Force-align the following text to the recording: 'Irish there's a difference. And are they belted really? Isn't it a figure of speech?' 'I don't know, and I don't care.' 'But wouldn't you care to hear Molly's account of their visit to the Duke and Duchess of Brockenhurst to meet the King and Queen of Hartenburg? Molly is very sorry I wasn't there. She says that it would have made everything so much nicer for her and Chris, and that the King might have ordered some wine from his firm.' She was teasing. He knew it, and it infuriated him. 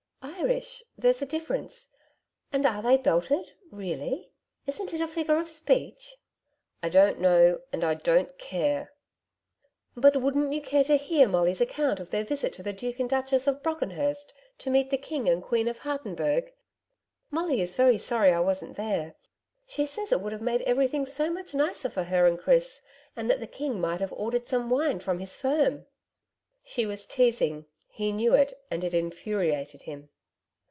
'Irish 0.23 0.83
there's 0.97 1.21
a 1.21 1.25
difference. 1.25 1.89
And 2.51 2.65
are 2.65 2.81
they 2.81 2.97
belted 2.97 3.53
really? 3.71 4.31
Isn't 4.65 4.91
it 4.91 4.99
a 5.01 5.07
figure 5.07 5.39
of 5.39 5.51
speech?' 5.51 6.15
'I 6.81 6.89
don't 6.89 7.19
know, 7.19 7.59
and 7.71 7.83
I 7.83 7.93
don't 7.93 8.35
care.' 8.39 8.91
'But 9.95 10.17
wouldn't 10.17 10.51
you 10.51 10.59
care 10.61 10.83
to 10.85 10.95
hear 10.97 11.27
Molly's 11.27 11.61
account 11.61 11.99
of 11.99 12.09
their 12.09 12.23
visit 12.23 12.53
to 12.53 12.63
the 12.63 12.73
Duke 12.73 12.99
and 12.99 13.07
Duchess 13.09 13.45
of 13.45 13.61
Brockenhurst 13.61 14.33
to 14.59 14.71
meet 14.71 14.89
the 14.89 14.97
King 14.97 15.29
and 15.29 15.43
Queen 15.43 15.67
of 15.67 15.79
Hartenburg? 15.79 16.51
Molly 17.29 17.61
is 17.61 17.75
very 17.75 17.99
sorry 17.99 18.31
I 18.33 18.39
wasn't 18.39 18.77
there. 18.77 19.13
She 19.67 19.85
says 19.85 20.09
that 20.09 20.17
it 20.17 20.21
would 20.23 20.33
have 20.33 20.41
made 20.41 20.63
everything 20.63 21.05
so 21.05 21.31
much 21.31 21.53
nicer 21.53 21.87
for 21.89 22.03
her 22.05 22.25
and 22.25 22.37
Chris, 22.39 22.81
and 23.15 23.29
that 23.29 23.39
the 23.41 23.47
King 23.47 23.79
might 23.79 24.01
have 24.01 24.13
ordered 24.13 24.47
some 24.47 24.71
wine 24.71 24.99
from 24.99 25.19
his 25.19 25.35
firm.' 25.35 25.85
She 26.63 26.87
was 26.87 27.05
teasing. 27.05 27.67
He 27.89 28.11
knew 28.11 28.33
it, 28.33 28.53
and 28.71 28.83
it 28.83 28.93
infuriated 28.95 29.83
him. 29.83 30.09